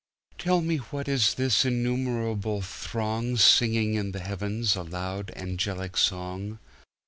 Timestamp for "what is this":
0.77-1.63